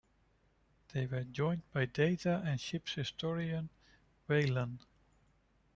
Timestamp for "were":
1.05-1.25